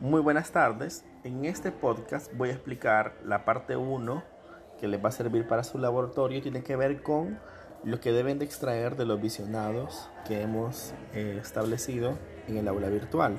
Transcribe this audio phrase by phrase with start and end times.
[0.00, 1.04] Muy buenas tardes.
[1.24, 4.22] En este podcast voy a explicar la parte 1
[4.80, 6.40] que les va a servir para su laboratorio.
[6.40, 7.38] Tiene que ver con
[7.84, 12.16] lo que deben de extraer de los visionados que hemos eh, establecido
[12.48, 13.36] en el aula virtual.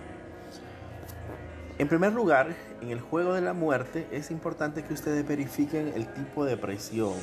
[1.80, 6.14] En primer lugar, en el juego de la muerte es importante que ustedes verifiquen el
[6.14, 7.16] tipo de presión.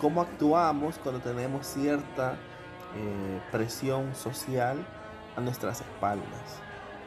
[0.00, 2.32] Cómo actuamos cuando tenemos cierta
[2.96, 4.84] eh, presión social
[5.36, 6.60] a nuestras espaldas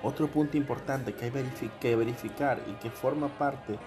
[0.03, 1.31] otro punto importante que hay
[1.79, 3.79] que verificar y que forma parte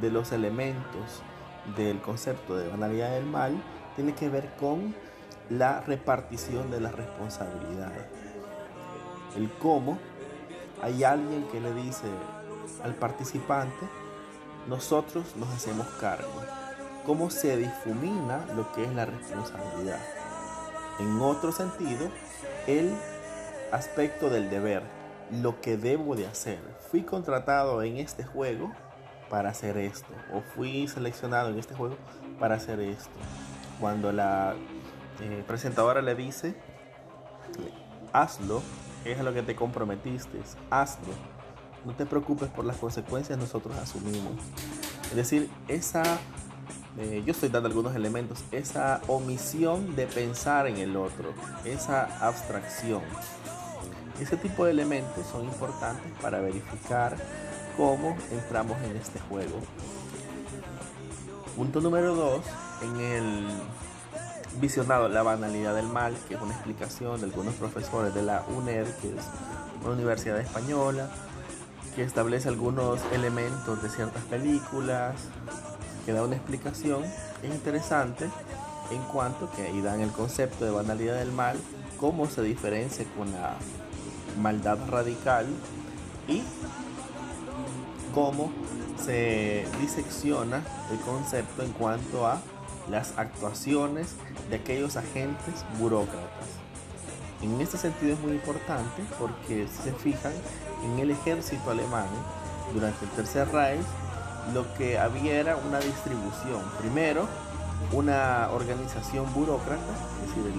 [0.00, 1.22] de los elementos
[1.76, 3.52] del concepto de banalidad del mal
[3.94, 4.94] tiene que ver con
[5.50, 7.92] la repartición de la responsabilidad.
[9.36, 9.98] El cómo
[10.82, 12.06] hay alguien que le dice
[12.82, 13.86] al participante,
[14.66, 16.42] nosotros nos hacemos cargo.
[17.04, 20.00] Cómo se difumina lo que es la responsabilidad.
[20.98, 22.08] En otro sentido,
[22.66, 22.94] el
[23.72, 24.97] aspecto del deber
[25.30, 26.60] lo que debo de hacer.
[26.90, 28.72] Fui contratado en este juego
[29.28, 30.08] para hacer esto.
[30.32, 31.96] O fui seleccionado en este juego
[32.38, 33.10] para hacer esto.
[33.80, 34.54] Cuando la
[35.20, 36.54] eh, presentadora le dice,
[38.12, 38.62] hazlo,
[39.04, 40.38] es lo que te comprometiste,
[40.70, 41.12] hazlo.
[41.84, 44.32] No te preocupes por las consecuencias, nosotros asumimos.
[45.10, 46.02] Es decir, esa,
[46.98, 51.32] eh, yo estoy dando algunos elementos, esa omisión de pensar en el otro,
[51.64, 53.02] esa abstracción.
[54.20, 57.16] Ese tipo de elementos son importantes para verificar
[57.76, 59.60] cómo entramos en este juego.
[61.56, 62.44] Punto número 2,
[62.82, 63.46] en el
[64.60, 68.86] visionado La banalidad del mal, que es una explicación de algunos profesores de la UNED,
[69.00, 69.24] que es
[69.84, 71.08] una universidad española,
[71.94, 75.14] que establece algunos elementos de ciertas películas,
[76.04, 77.04] que da una explicación.
[77.42, 78.28] Es interesante
[78.90, 81.56] en cuanto que ahí dan el concepto de banalidad del mal,
[82.00, 83.54] cómo se diferencia con la
[84.38, 85.46] maldad radical
[86.26, 86.42] y
[88.14, 88.50] cómo
[89.04, 92.40] se disecciona el concepto en cuanto a
[92.90, 94.14] las actuaciones
[94.50, 96.48] de aquellos agentes burócratas.
[97.42, 100.32] En este sentido es muy importante porque si se fijan
[100.84, 102.08] en el ejército alemán
[102.74, 103.86] durante el Tercer Reich
[104.52, 106.62] lo que había era una distribución.
[106.80, 107.28] Primero,
[107.92, 110.52] una organización burócrata, es decir,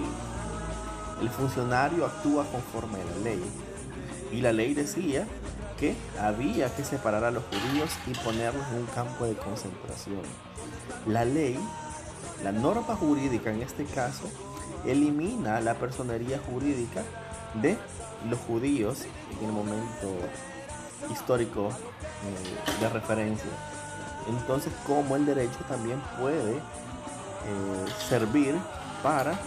[1.20, 3.42] el, el funcionario actúa conforme a la ley
[4.32, 5.26] y la ley decía
[5.78, 10.20] que había que separar a los judíos y ponerlos en un campo de concentración.
[11.06, 11.58] La ley,
[12.44, 14.24] la norma jurídica en este caso,
[14.86, 17.02] elimina la personería jurídica
[17.54, 17.76] de
[18.28, 19.06] los judíos
[19.40, 20.18] en el momento
[21.10, 23.50] histórico eh, de referencia.
[24.28, 26.60] Entonces, como el derecho también puede eh,
[28.08, 28.54] servir
[29.02, 29.38] para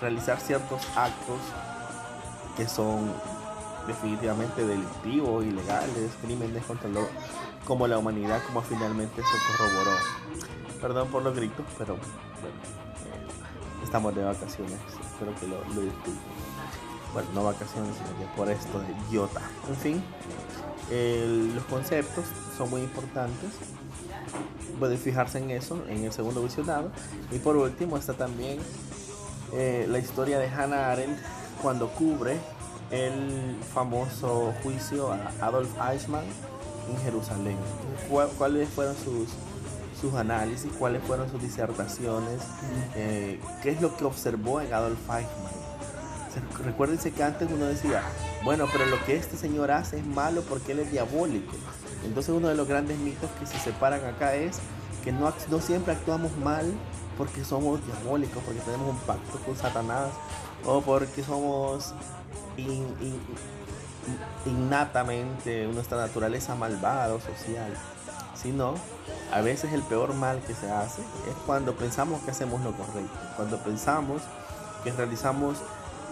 [0.00, 1.40] realizar ciertos actos
[2.56, 3.12] que son
[3.86, 7.08] definitivamente delictivos, ilegales, crímenes contra lo,
[7.64, 9.96] como la humanidad, como finalmente se corroboró.
[10.80, 14.78] Perdón por los gritos, pero bueno, eh, estamos de vacaciones,
[15.12, 16.40] espero que lo, disculpen.
[17.12, 19.40] Bueno, no vacaciones, sino que por esto de idiota.
[19.68, 20.02] En fin,
[21.54, 22.24] los conceptos
[22.56, 23.50] son muy importantes.
[24.78, 26.90] Pueden fijarse en eso, en el segundo visionado.
[27.32, 28.60] Y por último está también
[29.52, 31.18] eh, la historia de Hannah Arendt
[31.60, 32.38] cuando cubre
[32.90, 36.24] el famoso juicio a Adolf Eichmann
[36.90, 37.56] en Jerusalén.
[38.38, 39.28] ¿Cuáles fueron sus,
[40.00, 40.70] sus análisis?
[40.78, 42.40] ¿Cuáles fueron sus disertaciones?
[42.96, 45.60] Eh, ¿Qué es lo que observó en Adolf Eichmann?
[46.64, 48.02] Recuérdense que antes uno decía,
[48.44, 51.52] bueno, pero lo que este señor hace es malo porque él es diabólico.
[52.04, 54.58] Entonces uno de los grandes mitos que se separan acá es
[55.04, 56.72] que no, no siempre actuamos mal
[57.18, 60.10] porque somos diabólicos, porque tenemos un pacto con Satanás
[60.66, 61.94] o porque somos
[64.46, 67.72] innatamente nuestra naturaleza malvada o social,
[68.34, 68.74] sino
[69.32, 73.18] a veces el peor mal que se hace es cuando pensamos que hacemos lo correcto,
[73.36, 74.22] cuando pensamos
[74.82, 75.58] que realizamos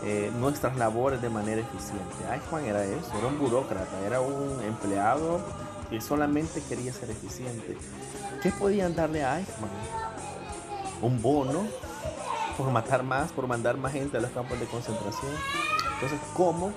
[0.05, 2.15] eh, nuestras labores de manera eficiente.
[2.33, 5.41] Eichmann era eso, era un burócrata, era un empleado
[5.91, 7.77] que solamente quería ser eficiente.
[8.43, 9.71] ¿Qué podían darle a Eichmann?
[11.03, 11.67] Un bono
[12.59, 15.33] por matar más, por mandar más gente a los campos de concentración.
[15.95, 16.73] Entonces, ¿cómo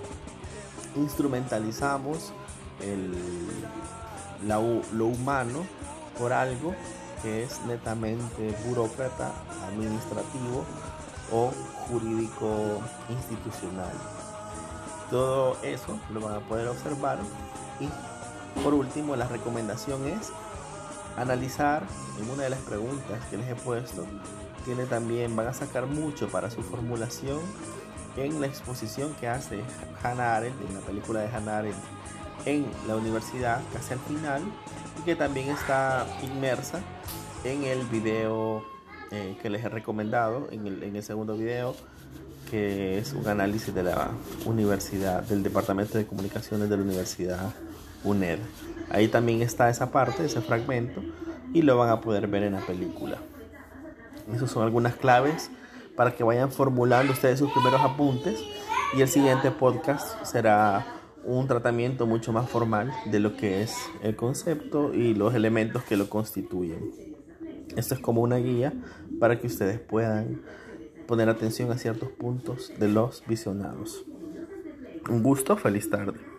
[0.96, 2.32] instrumentalizamos
[4.46, 5.66] lo humano
[6.18, 6.76] por algo
[7.24, 9.32] que es netamente burócrata,
[9.68, 10.64] administrativo
[11.32, 11.52] o
[11.88, 12.80] jurídico
[13.10, 13.92] institucional?
[15.10, 17.18] Todo eso lo van a poder observar
[17.80, 17.90] y
[18.62, 20.32] por último la recomendación es
[21.18, 21.84] analizar
[22.20, 24.06] en una de las preguntas que les he puesto
[24.62, 27.40] tiene también van a sacar mucho para su formulación
[28.18, 29.62] en la exposición que hace
[30.04, 31.78] Hannah Arendt, en la película de Hannah Arendt,
[32.46, 34.42] en la universidad casi al final
[35.00, 36.82] y que también está inmersa
[37.44, 38.64] en el video
[39.12, 41.76] eh, que les he recomendado, en el, en el segundo video,
[42.50, 44.12] que es un análisis de la
[44.46, 47.54] universidad, del Departamento de Comunicaciones de la Universidad
[48.04, 48.40] UNED.
[48.90, 51.02] Ahí también está esa parte, ese fragmento,
[51.54, 53.18] y lo van a poder ver en la película.
[54.34, 55.52] Esas son algunas claves
[55.96, 58.44] para que vayan formulando ustedes sus primeros apuntes
[58.96, 60.86] y el siguiente podcast será
[61.24, 65.98] un tratamiento mucho más formal de lo que es el concepto y los elementos que
[65.98, 66.92] lo constituyen.
[67.76, 68.74] Esto es como una guía
[69.20, 70.42] para que ustedes puedan
[71.08, 74.06] poner atención a ciertos puntos de los visionados.
[75.10, 76.31] Un gusto, feliz tarde.